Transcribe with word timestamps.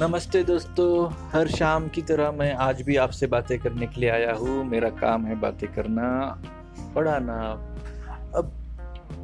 नमस्ते 0.00 0.42
दोस्तों, 0.42 1.12
हर 1.30 1.48
शाम 1.48 1.88
की 1.88 2.02
तरह 2.02 2.30
मैं 2.32 2.52
आज 2.54 2.82
भी 2.82 2.96
आपसे 2.96 3.26
बातें 3.26 3.58
करने 3.58 3.86
के 3.86 4.00
लिए 4.00 4.10
आया 4.10 4.32
हूँ। 4.32 4.64
मेरा 4.64 4.88
काम 4.90 5.24
है 5.26 5.34
बातें 5.40 5.68
करना, 5.74 6.04
पढ़ाना। 6.94 7.34
अब 8.34 8.52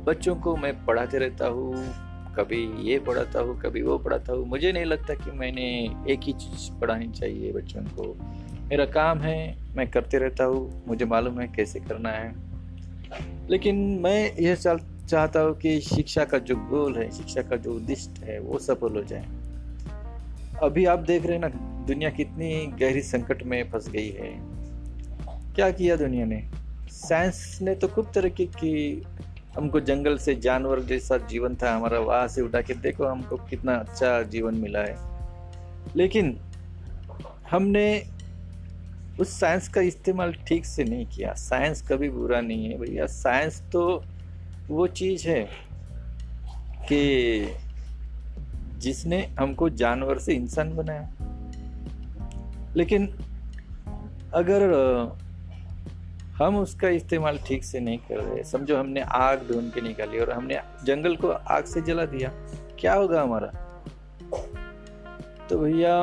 बच्चों 0.06 0.34
को 0.36 0.56
मैं 0.56 0.72
पढ़ाते 0.84 1.18
रहता 1.18 1.46
हूँ, 1.46 1.74
कभी 2.34 2.90
ये 2.90 2.98
पढ़ाता 2.98 3.40
हूँ, 3.40 3.60
कभी 3.60 3.82
वो 3.82 3.98
पढ़ाता 3.98 4.32
हूँ। 4.32 4.46
मुझे 4.46 4.72
नहीं 4.72 4.84
लगता 4.84 5.14
कि 5.14 5.30
मैंने 5.30 5.68
एक 6.12 6.20
ही 6.22 6.32
चीज़ 6.32 6.80
पढ़ानी 6.80 7.08
चाहिए 7.08 7.52
बच्चों 7.52 7.82
को। 7.82 8.14
मेरा 8.68 8.84
काम 8.84 9.18
है, 9.18 9.56
मैं 9.76 9.90
करते 9.90 10.18
रहता 10.18 10.44
हूँ, 10.44 10.84
मुझे 10.88 11.04
मालूम 11.04 11.40
है 11.40 11.48
कैसे 11.48 11.80
करना 11.80 12.10
है। 12.10 12.34
लेकिन 13.50 13.76
मैं 14.02 14.36
यह 14.36 14.54
चाहता 14.54 15.40
हूँ 15.40 15.54
कि 15.54 15.80
शिक्षा 15.80 16.24
का 16.24 16.38
जो 16.38 16.56
गोल 16.56 16.96
है, 16.96 17.10
शिक्षा 17.10 17.42
का 17.42 17.56
जो 17.56 17.72
उद्दिष्ट 17.72 18.22
है, 18.24 18.40
वो 18.40 18.58
सफल 18.58 18.96
हो 18.96 19.02
जाए। 19.02 19.43
अभी 20.62 20.84
आप 20.84 20.98
देख 20.98 21.22
रहे 21.22 21.32
हैं 21.32 21.40
ना, 21.40 21.48
दुनिया 21.86 22.10
कितनी 22.10 22.66
गहरी 22.66 23.02
संकट 23.02 23.42
में 23.42 23.70
फंस 23.70 23.88
गई 23.88 24.10
है। 24.10 24.38
क्या 25.54 25.70
किया 25.70 25.96
दुनिया 25.96 26.26
ने? 26.26 26.50
साइंस 26.88 27.58
ने 27.62 27.74
तो 27.74 27.88
खूब 27.88 28.12
तरक्की 28.14 28.46
की। 28.46 29.06
हमको 29.56 29.80
जंगल 29.80 30.18
से 30.18 30.34
जानवर 30.34 30.80
जैसा 30.80 31.16
जीवन 31.16 31.54
था, 31.54 31.76
हमारा 31.76 31.98
वहाँ 31.98 32.28
से 32.28 32.42
उठा 32.42 32.60
के 32.60 32.74
देखो, 32.74 33.04
हमको 33.04 33.36
कितना 33.36 33.74
अच्छा 33.74 34.22
जीवन 34.22 34.54
मिला 34.54 34.80
है। 34.80 34.96
लेकिन 35.96 36.38
हमने 37.50 38.04
उस 39.20 39.40
साइंस 39.40 39.68
का 39.68 39.80
इस्तेमाल 39.80 40.32
ठीक 40.32 40.66
से 40.66 40.84
नहीं 40.84 41.06
किया। 41.06 41.32
साइंस 41.32 41.88
कभी 41.88 42.08
बुरा 42.08 42.40
नहीं 42.40 42.70
है, 42.70 42.78
भैया। 42.78 43.06
साइंस 43.06 43.62
तो 43.72 44.04
वो 44.68 44.86
चीज़ 44.86 45.28
है 45.28 45.48
कि 46.88 47.40
जिसने 48.84 49.20
हमको 49.38 49.68
जानवर 49.70 50.18
से 50.18 50.34
इंसान 50.34 50.76
बनाया। 50.76 51.04
लेकिन 52.76 53.06
अगर 54.34 54.62
हम 56.36 56.56
उसका 56.56 56.88
इस्तेमाल 56.88 57.38
ठीक 57.38 57.64
से 57.64 57.80
नहीं 57.80 57.98
कर 57.98 58.20
रहे, 58.20 58.42
समझो 58.44 58.76
हमने 58.76 59.00
आग 59.00 59.46
ढूंढ 59.50 59.72
के 59.72 59.80
निकाली 59.80 60.18
और 60.18 60.30
हमने 60.30 60.60
जंगल 60.84 61.16
को 61.16 61.28
आग 61.28 61.64
से 61.64 61.80
जला 61.80 62.04
दिया, 62.06 62.30
क्या 62.80 62.94
होगा 62.94 63.22
हमारा? 63.22 63.50
तो 65.48 65.58
भैया, 65.58 65.94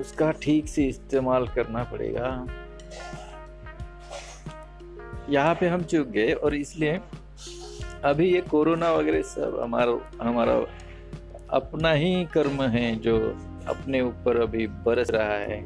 उसका 0.00 0.30
ठीक 0.42 0.68
से 0.68 0.84
इस्तेमाल 0.84 1.48
करना 1.48 1.82
पड़ेगा। 1.84 2.28
यहाँ 5.30 5.54
पे 5.54 5.68
हम 5.68 5.82
चूक 5.82 6.08
गए 6.08 6.32
और 6.32 6.54
इसलिए 6.54 7.00
अभी 8.04 8.32
ये 8.32 8.40
कोरोना 8.40 8.90
वगैरह 8.92 9.22
सब 9.22 9.58
हमारा 9.62 9.92
हमारा 10.22 10.54
अपना 11.50 11.90
ही 11.90 12.24
कर्म 12.24 12.62
है 12.62 12.96
जो 12.96 13.18
अपने 13.68 14.00
ऊपर 14.00 14.40
अभी 14.40 14.66
बरस 14.66 15.10
रहा 15.10 15.32
है, 15.32 15.64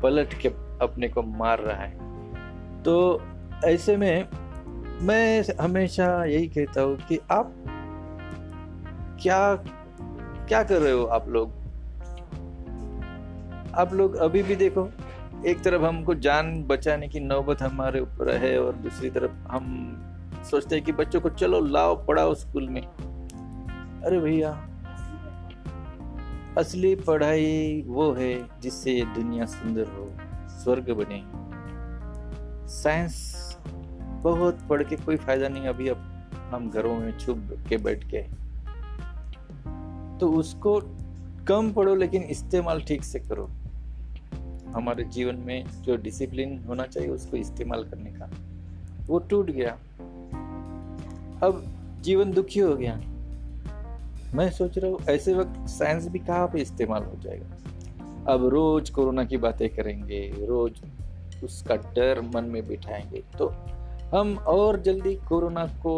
पलट 0.00 0.34
के 0.34 0.48
अपने 0.82 1.08
को 1.08 1.22
मार 1.22 1.58
रहा 1.58 1.76
है। 1.76 2.82
तो 2.82 3.22
ऐसे 3.64 3.96
में 3.96 4.28
मैं 5.02 5.44
हमेशा 5.60 6.24
यही 6.24 6.46
कहता 6.46 6.80
हूँ 6.80 6.96
कि 7.08 7.18
आप 7.30 7.54
क्या 9.22 9.54
क्या 10.48 10.62
कर 10.62 10.78
रहे 10.78 10.92
हो 10.92 11.04
आप 11.04 11.28
लोग? 11.28 11.52
आप 13.74 13.94
लोग 13.94 14.14
अभी 14.14 14.42
भी 14.42 14.56
देखो, 14.56 14.88
एक 15.46 15.62
तरफ़ 15.62 15.82
हमको 15.82 16.14
जान 16.14 16.62
बचाने 16.62 17.08
की 17.08 17.20
नौबत 17.20 17.62
हमारे 17.62 18.00
ऊपर 18.00 18.36
है 18.36 18.62
और 18.62 18.72
दूसरी 18.72 19.10
तरफ़ 19.10 19.30
हम 19.30 19.96
सोचते 20.50 20.74
हैं 20.74 20.84
कि 20.84 20.92
बच्चों 20.92 21.20
को 21.20 21.28
चलो 21.28 21.60
लाओ, 21.60 22.06
पढ़ाओ 22.06 22.34
स्कूल 22.34 22.68
में। 22.68 22.82
अरे 24.02 24.20
भैया 24.20 24.66
असली 26.58 26.94
पढ़ाई 26.96 27.82
वो 27.86 28.12
है 28.12 28.60
जिससे 28.60 29.00
दुनिया 29.14 29.44
सुंदर 29.46 29.86
हो, 29.88 30.08
स्वर्ग 30.54 30.90
बने। 30.90 31.22
साइंस 32.72 33.14
बहुत 34.22 34.58
पढ़ 34.68 34.82
के 34.82 34.96
कोई 34.96 35.16
फ़ायदा 35.16 35.48
नहीं, 35.48 35.66
अभी 35.66 35.88
अब 35.88 35.96
हम 36.52 36.70
घरों 36.70 36.96
में 36.96 37.18
छुप 37.18 37.64
के 37.68 37.76
बैठ 37.76 38.04
के 38.04 38.22
तो 40.18 40.30
उसको 40.32 40.80
कम 41.48 41.72
पढ़ो, 41.72 41.94
लेकिन 41.94 42.22
इस्तेमाल 42.22 42.80
ठीक 42.80 43.04
से 43.04 43.18
करो। 43.18 43.48
हमारे 44.74 45.04
जीवन 45.04 45.36
में 45.36 45.64
जो 45.82 45.96
डिसिप्लिन 45.96 46.58
होना 46.64 46.86
चाहिए, 46.86 47.08
उसको 47.08 47.36
इस्तेमाल 47.36 47.84
करने 47.84 48.10
का, 48.10 48.30
वो 49.06 49.18
टूट 49.20 49.50
गया। 49.50 49.72
अब 51.42 51.64
जीवन 52.02 52.32
दुखी 52.32 52.60
हो 52.60 52.74
गया। 52.76 53.00
मैं 54.34 54.50
सोच 54.50 54.78
रहा 54.78 54.90
हूँ, 54.90 54.98
ऐसे 55.10 55.34
वक्त 55.34 55.68
साइंस 55.68 56.08
भी 56.08 56.18
कहाँ 56.18 56.46
पे 56.48 56.60
इस्तेमाल 56.60 57.02
हो 57.02 57.16
जाएगा? 57.22 58.32
अब 58.32 58.46
रोज 58.46 58.90
कोरोना 58.90 59.24
की 59.24 59.36
बातें 59.36 59.68
करेंगे, 59.68 60.20
रोज 60.46 60.80
उसका 61.44 61.76
डर 61.76 62.20
मन 62.34 62.44
में 62.44 62.66
बिठाएँगे 62.68 63.22
तो 63.38 63.48
हम 64.14 64.36
और 64.38 64.80
जल्दी 64.80 65.14
कोरोना 65.28 65.64
को, 65.66 65.94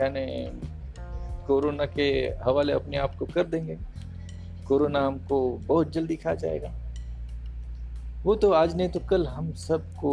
यानी 0.00 0.26
कोरोना 1.46 1.86
के 1.86 2.10
हवाले 2.44 2.72
अपने 2.72 2.96
आप 2.96 3.14
को 3.14 3.26
कर 3.26 3.46
देंगे। 3.46 3.78
कोरोना 4.68 5.00
हमको 5.06 5.50
बहुत 5.66 5.92
जल्दी 5.92 6.16
खा 6.16 6.34
जाएगा। 6.34 6.72
वो 8.22 8.34
तो 8.34 8.50
आज 8.52 8.76
नहीं 8.76 8.88
तो 8.88 9.00
कल 9.00 9.26
हम 9.26 9.52
सबको 9.52 10.12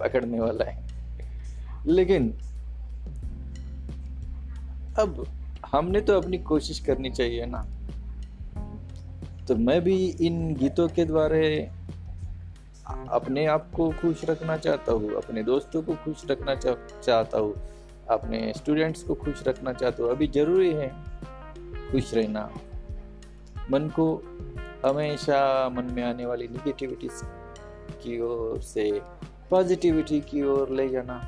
पकड़ने 0.00 0.40
वाला 0.40 0.64
है। 0.64 0.84
लेकिन 1.86 2.32
अब 4.98 5.26
हमने 5.66 6.00
तो 6.00 6.20
अपनी 6.20 6.38
कोशिश 6.38 6.78
करनी 6.80 7.10
चाहिए 7.10 7.46
ना। 7.46 7.66
तो 9.48 9.56
मैं 9.56 9.80
भी 9.80 9.96
इन 10.20 10.54
गीतों 10.54 10.88
के 10.88 11.04
द्वारा 11.04 11.38
अपने 13.14 13.46
आप 13.46 13.70
को 13.74 13.90
खुश 13.90 14.24
रखना 14.24 14.56
चाहता 14.56 14.92
हूँ, 14.92 15.14
अपने 15.14 15.42
दोस्तों 15.42 15.82
को 15.82 15.94
खुश 15.94 16.22
रखना 16.30 16.54
चाहता 16.54 17.38
हूँ, 17.38 17.54
अपने 18.10 18.52
स्टूडेंट्स 18.56 19.02
को 19.02 19.14
खुश 19.14 19.42
रखना 19.46 19.72
चाहता 19.72 20.02
हूँ। 20.02 20.10
अभी 20.10 20.26
ज़रूरी 20.26 20.72
है 20.72 20.88
खुश 21.92 22.14
रहना। 22.14 22.50
मन 23.70 23.88
को 23.88 24.14
हमेशा 24.86 25.68
मन 25.68 25.84
में 25.84 26.02
आने 26.02 26.26
वाली 26.26 26.48
निगेटिविटी 26.48 27.08
की 28.02 28.20
ओर 28.20 28.60
से 28.60 28.90
पॉजिटिविटी 29.50 30.20
की 30.20 30.42
ओर 30.42 30.70
ले 30.70 30.88
जाना। 30.88 31.20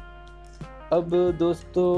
अब 0.92 1.10
दोस्तों 1.38 1.88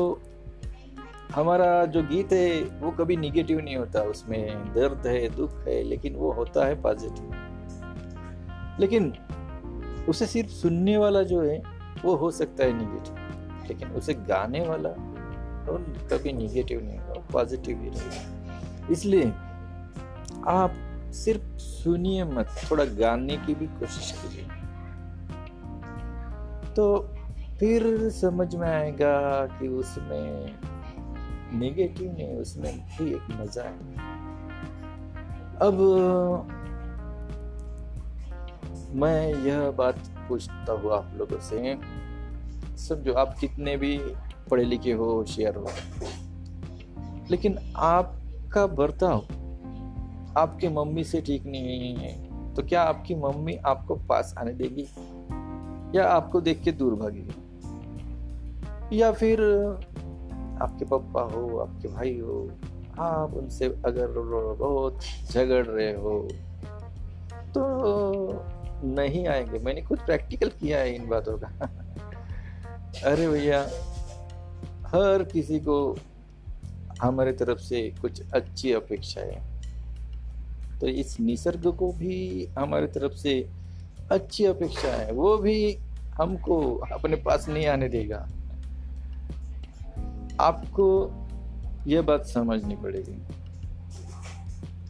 हमारा 1.35 1.85
जो 1.85 2.03
गीत 2.03 2.33
है, 2.33 2.63
वो 2.63 2.91
कभी 2.91 3.17
निगेटिव 3.17 3.61
नहीं 3.61 3.77
होता। 3.77 4.01
उसमें 4.01 4.73
दर्द 4.75 5.07
है, 5.07 5.29
दुख 5.29 5.69
है, 5.69 5.83
लेकिन 5.83 6.15
वो 6.15 6.33
होता 6.33 6.67
है 6.67 6.83
पॉजिटिव 6.83 7.33
लेकिन 8.81 9.13
उसे 10.09 10.27
सिर्फ़ 10.27 10.51
सुनने 10.51 10.97
वाला 10.97 11.23
जो 11.23 11.43
है, 11.43 11.63
वो 12.05 12.15
हो 12.17 12.31
सकता 12.31 12.65
है 12.65 12.73
निगेटिव 12.73 13.15
लेकिन 13.69 13.89
उसे 13.89 14.15
गाने 14.15 14.61
वाला, 14.61 14.89
वो 15.69 15.79
कभी 16.13 16.33
निगेटिव 16.33 16.85
नहीं 16.85 16.99
होगा 16.99 17.27
पॉजिटिव 17.33 17.81
ही 17.81 17.89
रहेगा। 17.89 18.89
इसलिए 18.91 19.27
आप 20.49 20.75
सिर्फ़ 21.13 21.59
सुनिए 21.59 22.25
मत, 22.25 22.49
थोड़ा 22.71 22.85
गाने 22.85 23.37
की 23.37 23.55
भी 23.55 23.67
कोशिश 23.67 24.13
कीजिए। 24.13 24.45
तो 26.75 27.11
फिर 27.59 28.11
समझ 28.11 28.55
में 28.55 28.69
आएगा 28.69 29.47
कि 29.47 29.69
उसमें 29.69 30.55
नेगेटिव 31.53 32.13
नहीं 32.13 32.37
उसमें 32.37 32.73
भी 32.99 33.15
एक 33.15 33.27
मज़ा 33.41 33.63
है। 33.63 33.73
अब, 35.61 35.77
मैं 38.95 39.35
यह 39.45 39.71
बात 39.71 39.97
पूछता 40.29 40.73
हूँ 40.73 40.93
आप 40.93 41.13
लोगों 41.17 41.39
से, 41.41 41.75
सब 42.79 43.03
जो 43.03 43.13
आप 43.15 43.37
कितने 43.39 43.77
भी 43.77 43.97
पढ़े 44.51 44.65
लिखे 44.65 44.93
हो, 44.93 45.05
होशियार 45.05 45.57
हो, 45.57 45.69
लेकिन 47.31 47.59
आपका 47.77 48.67
बर्ताव, 48.67 49.21
आपके 50.39 50.69
मम्मी 50.69 51.05
से 51.05 51.21
ठीक 51.21 51.47
नहीं 51.47 51.95
है 51.97 52.13
तो 52.55 52.63
क्या 52.63 52.83
आपकी 52.83 53.15
मम्मी 53.15 53.55
आपको 53.67 53.95
पास 54.09 54.35
आने 54.39 54.53
देगी? 54.53 54.87
या 55.99 56.07
आपको 56.09 56.41
देख 56.41 56.63
के 56.63 56.73
दूर 56.73 56.95
भागेगी 56.95 57.35
या 58.93 59.13
फिर 59.13 59.41
आपके 60.63 60.85
पापा 60.85 61.23
हो, 61.23 61.59
आपके 61.59 61.89
भाई 61.89 62.19
हो, 62.19 62.51
आप 62.99 63.35
उनसे 63.35 63.65
अगर 63.67 64.07
बहुत 64.59 64.99
झगड़ 65.31 65.67
रहे 65.67 65.95
हो 65.95 66.29
तो 67.55 67.75
नहीं 68.85 69.27
आएँगे। 69.27 69.59
मैंने 69.59 69.83
खुद 69.83 69.99
प्रैक्टिकल 69.99 70.49
किया 70.49 70.79
है 70.79 70.95
इन 70.95 71.09
बातों 71.09 71.39
का। 71.39 71.47
अरे 73.05 73.29
भैया, 73.29 73.61
हर 74.87 75.25
किसी 75.25 75.61
को 75.61 75.97
हमारे 77.03 77.33
तरफ़ 77.33 77.59
से 77.59 77.95
कुछ 78.03 78.31
अच्छी 78.33 78.73
अपेक्षा 78.73 79.21
है। 79.21 79.55
तो 80.81 80.87
इस 80.89 81.21
निसर्ग 81.21 81.77
को 81.77 81.93
भी 81.93 82.47
हमारे 82.59 82.87
तरफ़ 82.87 83.13
से 83.13 83.51
अच्छी 84.13 84.45
अपेक्षा 84.45 84.89
है। 84.89 85.13
वो 85.13 85.37
भी 85.37 85.79
हमको 86.15 86.77
अपने 86.77 87.17
पास 87.17 87.49
नहीं 87.49 87.67
आने 87.67 87.89
देगा। 87.89 88.29
आपको 90.41 90.87
यह 91.87 92.03
बात 92.03 92.25
समझनी 92.25 92.77
पड़ेगी। 92.77 93.23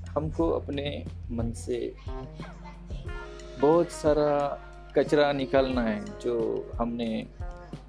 हमको 0.08 0.50
अपने 0.50 1.04
मन 1.30 1.52
से 1.52 1.94
बहुत 3.60 3.88
सारा 3.88 4.60
कचरा 4.96 5.32
निकालना 5.32 5.82
है, 5.82 6.04
जो 6.20 6.70
हमने 6.74 7.26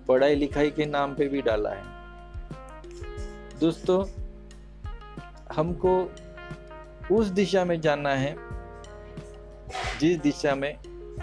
पढ़ाई 0.08 0.36
लिखाई 0.36 0.70
के 0.72 0.86
नाम 0.86 1.16
पे 1.16 1.28
भी 1.28 1.42
डाला 1.42 1.70
है। 1.70 1.84
दोस्तों, 3.60 4.06
हमको 5.56 6.12
उस 7.12 7.28
दिशा 7.28 7.66
में 7.66 7.82
जाना 7.82 8.10
है, 8.10 8.36
जिस 10.00 10.20
दिशा 10.20 10.56
में 10.56 10.78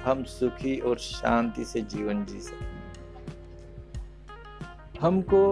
हम 0.04 0.24
सुखी 0.24 0.78
और 0.78 0.98
शांति 0.98 1.64
से 1.64 1.80
जीवन 1.80 2.24
जी 2.24 2.40
सकें 2.40 2.72
हमको 5.00 5.42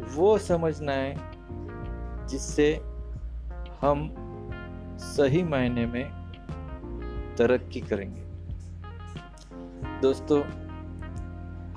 वो 0.00 0.38
समझना 0.38 0.92
है 0.92 1.14
जिससे 2.26 2.80
हम 3.80 4.14
सही 4.98 5.42
मायने 5.42 5.86
में 5.86 6.04
तरक्की 7.38 7.80
करेंगे। 7.80 8.20
दोस्तों, 10.02 10.42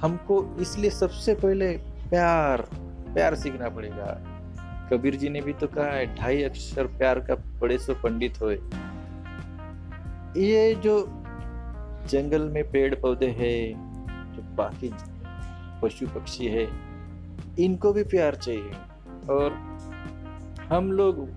हमको 0.02 0.56
इसलिए 0.62 0.90
सबसे 0.90 1.36
पहले 1.36 1.78
प्यार 2.10 2.62
प्यार 3.14 3.36
सीखना 3.36 3.70
पड़ेगा। 3.70 4.06
कबीर 4.92 5.16
जी 5.16 5.30
ने 5.30 5.42
भी 5.42 5.54
तो 5.54 5.68
कहा 5.68 5.86
है, 5.86 6.16
ढाई 6.16 6.44
अक्षर 6.44 6.88
प्यार 6.88 7.20
का 7.20 7.36
बड़े 7.36 7.78
सो 7.78 7.94
पंडित 7.94 8.42
होए। 8.42 8.56
ये 10.38 10.76
जो 10.76 11.06
जंगल 12.10 12.42
में 12.42 12.72
पेड़ 12.72 12.96
पौधे 12.96 13.28
हैं, 13.28 13.74
जो 14.34 14.42
बाकी 14.56 14.92
पशु 15.82 16.08
पक्षी 16.08 16.46
है 16.46 16.66
इनको 17.60 17.94
भी 17.94 18.04
प्यार 18.04 18.36
चाहिए। 18.36 18.72
और 19.30 19.54
हम 20.70 20.92
लोग 20.92 21.28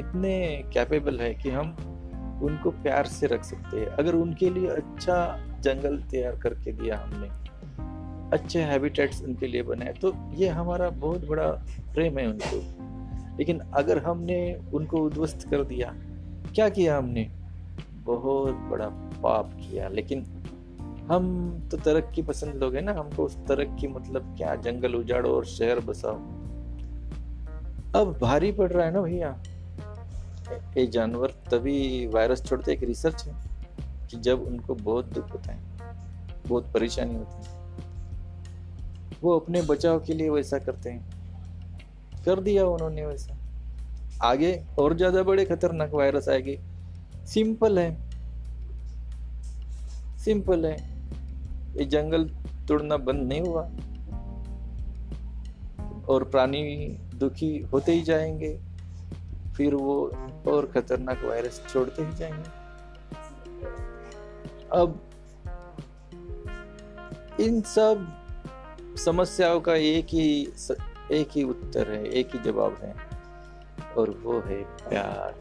इतने 0.00 0.64
कैपेबल 0.72 1.20
है 1.20 1.34
कि 1.34 1.50
हम 1.50 1.76
उनको 2.42 2.70
प्यार 2.70 3.06
से 3.06 3.26
रख 3.26 3.44
सकते 3.44 3.80
हैं। 3.80 3.86
अगर 3.86 4.14
उनके 4.14 4.50
लिए 4.50 4.68
अच्छा 4.68 5.16
जंगल 5.60 5.98
तैयार 6.02 6.36
करके 6.36 6.72
दिया 6.72 6.98
हमने, 6.98 7.28
अच्छे 8.32 8.62
हैबिटेट्स 8.62 9.22
उनके 9.22 9.46
लिए 9.46 9.62
बनाए 9.62 9.92
तो 9.92 10.12
ये 10.34 10.48
हमारा 10.48 10.90
बहुत 10.90 11.26
बड़ा 11.26 11.50
प्रेम 11.94 12.18
है 12.18 12.26
उनको। 12.26 13.36
लेकिन 13.38 13.58
अगर 13.74 13.98
हमने 13.98 14.38
उनको 14.74 14.96
उद्वस्त 14.96 15.48
कर 15.50 15.64
दिया, 15.64 15.94
क्या 16.54 16.68
किया 16.68 16.96
हमने? 16.98 17.28
बहुत 18.04 18.54
बड़ा 18.70 18.88
पाप 19.22 19.50
किया। 19.54 19.88
लेकिन 19.88 20.35
हम 21.06 21.68
तो 21.70 21.76
तरक्की 21.76 22.22
पसंद 22.22 22.54
लोग 22.54 22.74
हैं 22.74 22.82
ना, 22.82 22.92
हमको 22.92 23.24
उस 23.24 23.36
तरक्की 23.48 23.88
मतलब 23.88 24.34
क्या, 24.36 24.54
जंगल 24.54 24.94
उजाड़ो 24.94 25.30
और 25.30 25.44
शहर 25.46 25.80
बसाओ। 25.80 26.14
अब 27.94 28.18
भारी 28.22 28.52
पड़ 28.52 28.70
रहा 28.72 28.86
है 28.86 28.92
ना 28.92 29.00
भैया। 29.00 29.28
ये 30.76 30.86
जानवर 30.86 31.30
तभी 31.50 32.06
वायरस 32.06 32.44
छोड़ते, 32.44 32.72
एक 32.72 32.82
रिसर्च 32.82 33.24
है 33.26 33.34
कि 34.10 34.16
जब 34.16 34.42
उनको 34.42 34.74
बहुत 34.74 35.04
दुख 35.04 35.32
होता 35.32 35.52
है, 35.52 35.58
बहुत 36.48 36.72
परेशानी 36.72 37.14
होती 37.14 37.46
है, 37.46 37.54
वो 39.22 39.38
अपने 39.38 39.62
बचाव 39.62 40.00
के 40.00 40.14
लिए 40.14 40.30
वैसा 40.30 40.58
करते 40.58 40.90
हैं। 40.90 42.24
कर 42.24 42.40
दिया 42.40 42.66
उन्होंने 42.66 43.06
वैसा। 43.06 43.36
आगे 44.22 44.52
और 44.78 44.96
ज़्यादा 44.96 45.22
बड़े 45.22 45.44
खतरनाक 45.44 45.94
वायरस 45.94 46.28
आएँगे। 46.28 46.58
सिंपल 47.26 47.78
है। 47.78 47.90
सिंपल 50.18 50.66
है। 50.66 50.95
ये 51.76 51.84
जंगल 51.84 52.24
तोड़ना 52.68 52.96
बंद 52.96 53.28
नहीं 53.28 53.40
हुआ। 53.40 53.62
और 56.08 56.24
प्राणी 56.24 56.62
दुखी 57.14 57.56
होते 57.72 57.92
ही 57.92 58.02
जाएँगे, 58.02 58.52
फिर 59.56 59.74
वो 59.74 59.96
और 60.48 60.66
खतरनाक 60.66 61.24
वायरस 61.24 61.62
छोड़ते 61.68 62.02
ही 62.02 62.16
जाएँगे। 62.16 62.50
अब 64.72 65.00
इन 67.40 67.60
सब 67.60 68.06
समस्याओं 68.96 69.60
का 69.60 69.74
एक 69.74 70.06
ही 70.06 70.28
एक 71.12 71.28
ही 71.32 71.42
उत्तर 71.42 71.90
है, 71.90 72.04
एक 72.04 72.34
ही 72.34 72.38
जवाब 72.42 72.76
है, 72.82 72.94
और 73.98 74.10
वो 74.22 74.40
है 74.40 74.62
प्यार। 74.88 75.34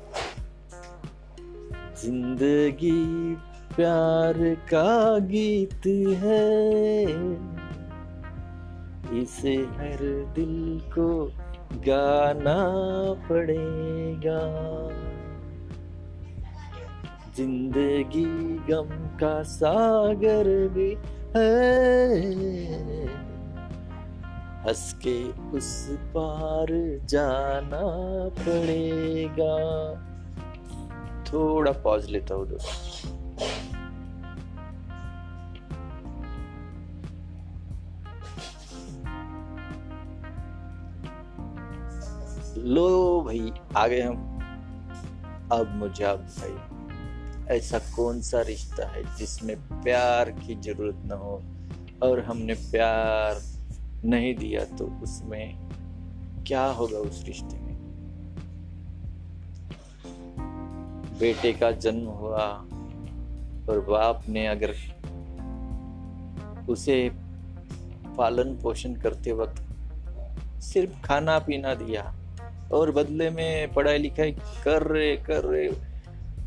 ज़िंदगी 1.96 3.36
प्यार 3.76 4.38
का 4.74 5.20
गीत 5.20 5.86
है। 6.22 6.46
इसे 9.22 9.56
हर 9.56 9.98
दिल 10.36 10.80
को 10.94 11.26
गाना 11.88 12.56
पड़ेगा। 13.30 14.40
ज़िंदगी 17.38 18.26
गम 18.70 18.90
का 19.18 19.42
सागर 19.44 20.50
भी 20.68 20.90
है। 21.36 21.50
हंस 24.66 24.94
के 25.08 25.18
उस 25.58 25.72
पार 26.16 26.68
जाना 27.06 27.84
पड़ेगा। 28.40 29.58
थोड़ा 31.24 31.72
पॉज 31.72 32.10
लेता 32.10 32.36
हूँ 32.36 32.48
दोस्तों। 32.48 33.15
लो 42.66 43.22
भाई, 43.22 43.52
आ 43.78 43.88
गए 43.88 44.02
हम। 44.02 44.40
अब 45.52 45.74
मुझे 45.76 46.04
आप 46.04 46.20
बताइए, 46.20 47.58
ऐसा 47.58 47.80
कौन 47.96 48.22
सा 48.22 48.42
रिश्ता 48.42 48.88
है 48.88 49.04
जिसमें 49.16 49.56
प्यार 49.84 50.32
की 50.32 50.56
ज़रूरत 50.56 51.04
ना 51.06 51.16
हो 51.16 51.36
और 52.04 52.20
हमने 52.20 52.54
प्यार 52.54 53.42
नहीं 54.06 54.36
दिया 54.36 54.64
तो 54.78 54.88
उसमें 55.04 55.58
क्या 56.48 56.66
होगा 56.66 56.98
उस 56.98 57.24
रिश्ते 57.26 57.60
में? 57.60 57.76
बेटे 61.20 61.54
का 61.54 61.72
जन्म 61.72 62.08
हुआ 62.16 62.48
और 63.70 63.86
बाप 63.90 64.24
ने 64.30 64.48
अगर 64.48 64.76
उसे 66.70 67.12
पालन 68.18 68.58
पोषण 68.64 68.96
करते 68.96 69.32
वक्त 69.32 69.66
सिर्फ़ 70.64 71.02
खाना 71.02 71.40
पीना 71.40 71.74
दिया 71.76 72.14
और 72.74 72.92
बदले 72.92 73.30
में 73.30 73.74
पढ़ाई 73.74 73.98
लिखाई 73.98 74.32
कर 74.64 74.82
रहे 74.82 75.16
कर 75.18 75.44
रहे, 75.44 75.70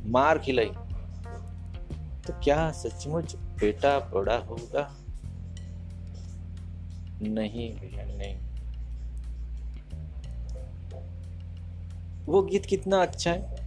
मार 0.06 0.38
खिलाई। 0.38 0.70
तो 2.26 2.32
क्या 2.44 2.70
सचमुच 2.72 3.36
बेटा 3.36 3.98
बड़ा 3.98 4.36
होगा? 4.36 4.96
नहीं 7.22 7.74
भैया 7.74 8.04
नहीं। 8.04 8.36
वो 12.26 12.42
गीत 12.42 12.66
कितना 12.66 13.02
अच्छा 13.02 13.30
है? 13.30 13.58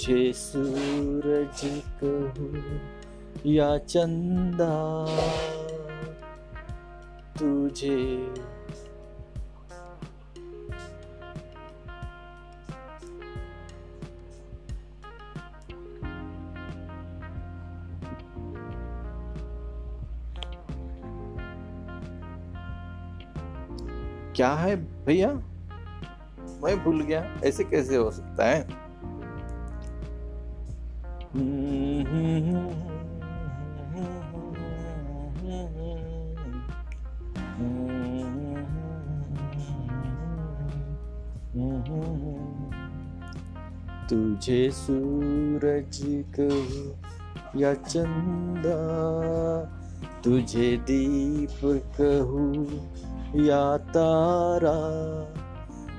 तुझे 0.00 0.32
सूरज 0.32 1.60
कहूँ 2.02 2.80
या 3.46 3.76
चंदा, 3.78 4.70
तुझे 7.38 7.98
क्या 24.36 24.52
है 24.54 24.76
भैया? 25.04 25.32
मैं 26.62 26.78
भूल 26.84 27.00
गया। 27.02 27.24
ऐसे 27.44 27.64
कैसे 27.64 27.96
हो 27.96 28.10
सकता 28.10 28.46
है? 28.46 28.79
तुझे 44.10 44.70
सूरज 44.70 45.98
कहूँ 46.40 47.00
या 47.60 47.74
चंदा, 47.74 48.78
तुझे 50.24 50.76
दीप 50.76 51.60
कहूँ 52.00 52.66
या 53.44 53.76
तारा, 53.76 54.76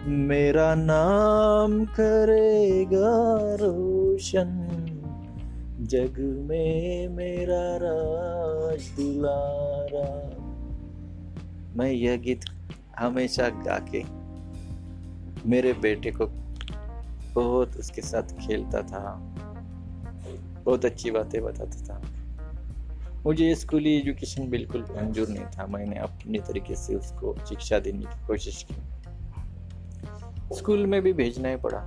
मेरा 0.07 0.75
नाम 0.75 1.85
करेगा 1.85 3.11
रोशन, 3.55 4.67
जग 5.81 6.45
में 6.49 7.07
मेरा 7.07 7.77
राज 7.77 8.91
दुलारा। 8.97 10.37
मैं 11.75 11.91
यह 11.91 12.15
गीत 12.15 12.41
हमेशा 12.99 13.49
गा 13.49 13.79
के 13.79 14.20
मेरे 15.45 15.73
बेटे 15.73 16.11
को 16.11 16.25
बहुत 17.41 17.77
उसके 17.77 18.01
साथ 18.01 18.23
खेलता 18.23 18.81
था। 18.81 19.15
बहुत 20.65 20.85
अच्छी 20.85 21.11
बातें 21.11 21.43
बताता 21.43 21.83
था। 21.85 22.01
मुझे 23.25 23.55
स्कूली 23.55 23.97
एजुकेशन 23.97 24.49
बिल्कुल 24.49 24.81
मंजूर 24.81 25.27
नहीं 25.27 25.45
था। 25.45 25.65
मैंने 25.65 25.97
अपने 25.97 26.39
तरीके 26.39 26.75
से 26.75 26.95
उसको 26.95 27.35
शिक्षा 27.49 27.79
देने 27.79 27.99
की 27.99 28.27
कोशिश 28.27 28.65
की। 28.71 28.75
स्कूल 30.55 30.85
में 30.85 31.01
भी 31.01 31.13
भेजना 31.13 31.49
ही 31.49 31.55
पड़ा। 31.55 31.79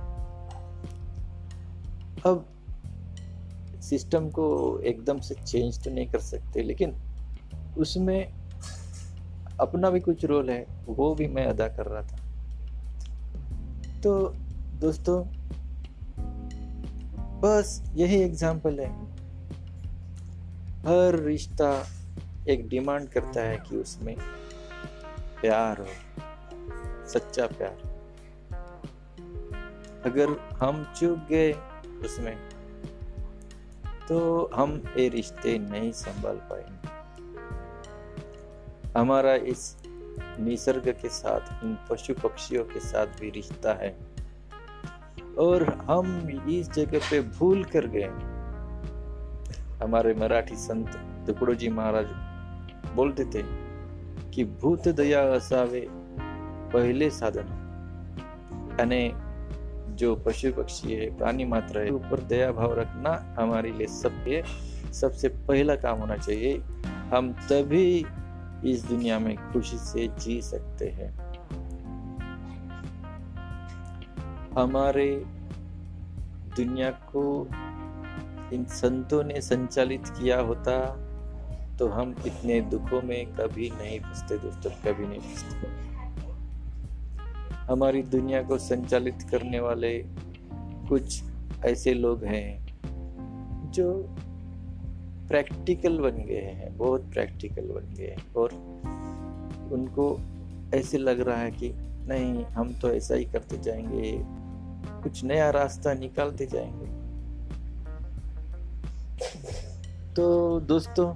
अब 2.25 2.45
सिस्टम 3.81 4.29
को 4.29 4.79
एकदम 4.79 5.19
से 5.19 5.35
चेंज 5.35 5.83
तो 5.83 5.91
नहीं 5.91 6.07
कर 6.07 6.19
सकते, 6.19 6.63
लेकिन 6.63 6.95
उसमें 7.77 8.33
अपना 9.59 9.89
भी 9.89 9.99
कुछ 9.99 10.25
रोल 10.25 10.49
है, 10.49 10.67
वो 10.85 11.15
भी 11.15 11.27
मैं 11.27 11.45
अदा 11.45 11.67
कर 11.67 11.85
रहा 11.85 12.01
था। 12.01 12.14
तो 14.05 14.13
दोस्तों, 14.81 15.23
बस 17.41 17.69
यही 17.95 18.17
एग्ज़ाम्पल 18.21 18.79
है। 18.79 18.89
हर 20.81 21.15
रिश्ता 21.19 21.69
एक 22.49 22.67
डिमांड 22.69 23.07
करता 23.09 23.41
है 23.41 23.55
कि 23.59 23.77
उसमें 23.77 24.15
प्यार 25.41 25.79
हो, 25.79 25.87
सच्चा 27.09 27.47
प्यार। 27.47 27.77
अगर 30.05 30.37
हम 30.59 30.83
चूक 30.99 31.25
गए 31.29 31.51
उसमें 32.05 32.37
तो 34.07 34.19
हम 34.55 34.81
ये 34.97 35.07
रिश्ते 35.09 35.57
नहीं 35.59 35.91
संभाल 35.95 36.37
पाएँगे। 36.51 36.93
हमारा 38.99 39.33
इस 39.35 39.75
निसर्ग 40.19 40.89
के 41.01 41.09
साथ 41.09 41.63
इन 41.63 41.77
पशु 41.89 42.13
पक्षियों 42.13 42.63
के 42.63 42.79
साथ 42.79 43.07
भी 43.07 43.29
रिश्ता 43.29 43.73
है। 43.73 43.97
और 45.37 45.63
हम 45.63 46.29
इस 46.49 46.71
जगह 46.71 46.99
पे 46.99 47.21
भूल 47.21 47.63
कर 47.63 47.87
गए। 47.87 48.09
हमारे 49.83 50.13
मराठी 50.13 50.55
संत 50.55 50.87
तुकडोजी 51.27 51.69
महाराज 51.69 52.05
बोलते 52.95 53.25
थे 53.25 53.43
कि 54.31 54.43
भूत 54.43 54.87
दया 54.87 55.21
असावे 55.23 55.87
पहले 56.73 57.09
साधन। 57.09 57.61
यानी 58.79 59.11
जो 59.95 60.15
पशु 60.15 60.53
पक्षी 60.53 60.93
है, 60.93 61.17
प्राणी 61.17 61.45
मात्र 61.45 61.79
है 61.79 61.89
ऊपर 61.89 62.19
दया 62.19 62.51
भाव 62.51 62.73
रखना 62.73 63.35
हमारे 63.39 63.71
लिए 63.71 63.87
सबके, 63.87 64.43
सबसे 64.93 65.29
पहला 65.29 65.75
काम 65.75 65.99
होना 65.99 66.17
चाहिए। 66.17 66.57
हम 66.85 67.33
तभी 67.33 68.05
इस 68.65 68.85
दुनिया 68.85 69.19
में 69.19 69.35
खुशी 69.51 69.77
से 69.77 70.07
जी 70.19 70.41
सकते 70.41 70.85
हैं। 70.89 71.11
हमारे 74.57 75.25
दुनिया 76.55 76.89
को 76.91 77.47
इन 78.53 78.65
संतों 78.65 79.23
ने 79.23 79.41
संचालित 79.41 80.07
किया 80.07 80.39
होता 80.39 80.77
तो 81.79 81.87
हम 81.87 82.15
इतने 82.25 82.61
दुखों 82.61 83.01
में 83.01 83.25
कभी 83.25 83.69
नहीं 83.69 83.99
फंसते, 83.99 84.37
दोस्तों, 84.37 84.71
कभी 84.71 85.07
नहीं 85.07 85.19
फंसते। 85.19 85.67
हमारी 87.71 88.03
दुनिया 88.03 88.41
को 88.43 88.57
संचालित 88.57 89.21
करने 89.31 89.59
वाले 89.59 90.05
कुछ 90.89 91.23
ऐसे 91.65 91.93
लोग 91.93 92.23
हैं, 92.23 92.65
जो 93.71 94.15
प्रैक्टिकल 95.27 95.97
बन 95.99 96.23
गए 96.25 96.41
हैं, 96.41 96.77
बहुत 96.77 97.01
प्रैक्टिकल 97.13 97.61
बन 97.61 97.93
गए 97.93 98.07
हैं। 98.07 98.33
और 98.33 98.53
उनको 99.71 100.19
ऐसे 100.73 100.97
लग 100.97 101.19
रहा 101.19 101.37
है 101.37 101.51
कि 101.51 101.71
नहीं, 102.07 102.43
हम 102.45 102.73
तो 102.73 102.89
ऐसा 102.89 103.15
ही 103.15 103.25
करते 103.25 103.57
जाएँगे, 103.57 104.17
कुछ 105.03 105.23
नया 105.23 105.49
रास्ता 105.49 105.93
निकालते 105.93 106.45
जाएँगे। 106.45 107.05
तो 110.13 110.59
दोस्तों, 110.59 111.09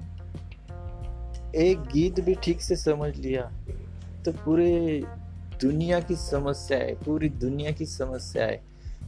एक 1.55 1.81
गीत 1.93 2.19
भी 2.19 2.35
ठीक 2.35 2.61
से 2.61 2.75
समझ 2.75 3.15
लिया 3.17 3.51
तो 4.25 4.31
पूरे 4.31 5.03
दुनिया 5.61 5.99
की 5.99 6.15
समस्या 6.15 6.77
है, 6.77 6.93
पूरी 6.95 7.29
दुनिया 7.29 7.71
की 7.71 7.85
समस्या 7.85 8.45
है, 8.45 8.61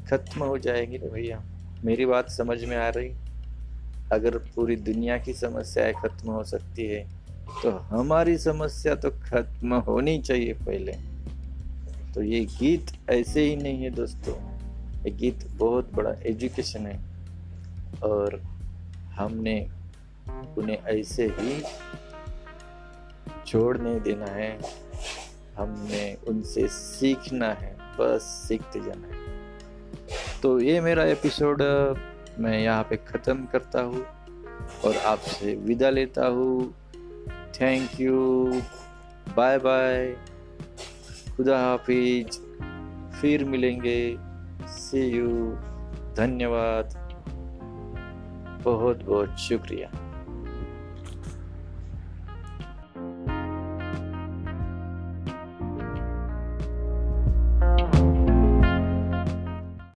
खत्म 0.09 0.43
हो 0.43 0.57
जाएगी 0.57 0.97
भैया? 0.97 1.41
मेरी 1.85 2.05
बात 2.05 2.29
समझ 2.29 2.63
में 2.63 2.77
आ 2.77 2.89
रही? 2.89 3.13
अगर 4.11 4.37
पूरी 4.37 4.75
दुनिया 4.75 5.17
की 5.17 5.33
समस्याएँ 5.33 5.93
खत्म 5.93 6.31
हो 6.31 6.43
सकती 6.43 6.85
है 6.85 7.21
तो 7.63 7.71
हमारी 7.71 8.37
समस्या 8.37 8.95
तो 8.95 9.09
खत्म 9.09 9.73
होनी 9.73 10.21
चाहिए 10.21 10.53
पहले। 10.53 10.91
तो 12.13 12.23
ये 12.23 12.45
गीत 12.45 12.91
ऐसे 13.09 13.41
ही 13.41 13.55
नहीं 13.55 13.83
है 13.83 13.89
दोस्तों। 13.89 14.35
ये 15.03 15.11
गीत 15.11 15.47
बहुत 15.51 15.93
बड़ा 15.93 16.11
एजुकेशन 16.25 16.87
है। 16.87 16.99
और 18.03 18.39
हमने 19.13 19.69
उन्हें 20.57 20.77
ऐसे 20.77 21.27
ही 21.39 21.63
छोड़ 23.47 23.77
नहीं 23.77 24.01
देना 24.01 24.25
है। 24.25 24.59
हमने 25.57 26.17
उनसे 26.27 26.67
सीखना 26.67 27.53
है। 27.53 27.75
बस 27.99 28.45
सीखते 28.47 28.79
जाना 28.79 29.07
है। 29.07 29.21
तो 30.41 30.59
ये 30.59 30.81
मेरा 30.81 31.03
एपिसोड 31.03 31.61
मैं 32.39 32.59
यहाँ 32.59 32.83
पे 32.83 32.97
ख़त्म 32.97 33.45
करता 33.45 33.81
हूँ 33.81 34.05
और 34.85 34.97
आपसे 34.97 35.55
विदा 35.55 35.89
लेता 35.89 36.27
हूँ। 36.27 36.75
थैंक 37.61 37.99
यू 37.99 38.45
बाय 39.37 39.57
बाय 39.57 40.15
खुदा 41.37 41.59
हाफिज। 41.59 42.39
फिर 43.21 43.45
मिलेंगे। 43.45 44.17
सी 44.67 45.01
यू 45.01 45.27
धन्यवाद। 46.17 46.93
बहुत 48.63 49.03
बहुत 49.03 49.37
शुक्रिया। 49.39 50.10